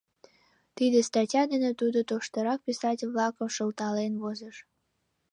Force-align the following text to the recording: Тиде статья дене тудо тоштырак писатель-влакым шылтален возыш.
Тиде 0.75 0.99
статья 1.09 1.41
дене 1.51 1.71
тудо 1.79 1.99
тоштырак 2.09 2.59
писатель-влакым 2.67 3.47
шылтален 3.55 4.13
возыш. 4.21 4.55